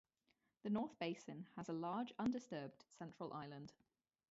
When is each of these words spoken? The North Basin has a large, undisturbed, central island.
The 0.63 0.71
North 0.71 0.97
Basin 0.97 1.45
has 1.55 1.69
a 1.69 1.73
large, 1.73 2.11
undisturbed, 2.17 2.85
central 2.89 3.33
island. 3.33 3.71